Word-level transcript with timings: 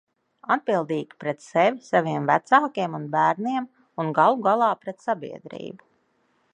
Atbildīgi 0.53 1.17
pret 1.23 1.43
sevi, 1.47 1.83
saviem 1.89 2.25
vecākiem 2.31 2.97
un 3.01 3.05
bērniem, 3.19 3.69
un 4.05 4.13
galu 4.21 4.43
galā 4.49 4.71
pret 4.87 5.07
sabiedrību. 5.09 5.89